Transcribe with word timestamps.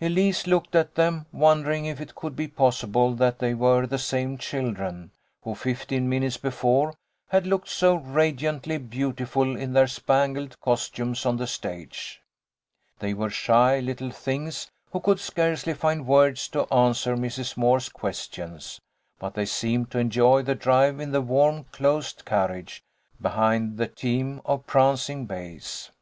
Elise 0.00 0.48
looked 0.48 0.74
at 0.74 0.96
them, 0.96 1.26
wondering 1.30 1.84
if 1.84 2.00
it 2.00 2.16
could 2.16 2.34
be 2.34 2.48
possible 2.48 3.14
that 3.14 3.38
they 3.38 3.54
were 3.54 3.86
the 3.86 4.00
same 4.00 4.36
children, 4.36 5.12
who, 5.44 5.54
fifteen 5.54 6.08
minutes 6.08 6.36
before, 6.36 6.94
had 7.28 7.46
looked 7.46 7.68
so 7.68 7.94
radiantly 7.94 8.78
beautiful 8.78 9.54
in 9.56 9.74
their 9.74 9.86
spangled 9.86 10.58
costumes 10.60 11.24
on 11.24 11.36
the 11.36 11.46
stage. 11.46 12.20
They 12.98 13.14
were 13.14 13.30
shy 13.30 13.78
little 13.78 14.10
things 14.10 14.72
who 14.90 14.98
could 14.98 15.20
scarcely 15.20 15.72
find 15.74 16.04
words 16.04 16.48
to 16.48 16.66
answer 16.74 17.16
Mrs. 17.16 17.56
Moore's 17.56 17.88
questions, 17.88 18.80
but 19.20 19.34
they 19.34 19.46
seemed 19.46 19.92
to 19.92 19.98
enjoy 20.00 20.42
the 20.42 20.56
drive 20.56 20.98
in 20.98 21.12
the 21.12 21.22
warm 21.22 21.62
closed 21.70 22.24
carriage, 22.24 22.82
behind 23.22 23.76
the 23.78 23.86
team 23.86 24.40
of 24.44 24.66
prancing 24.66 25.26
bays. 25.26 25.92